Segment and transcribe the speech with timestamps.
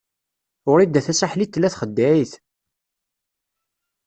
[0.71, 2.31] Wrida Tasaḥlit tella txeddeɛ-it.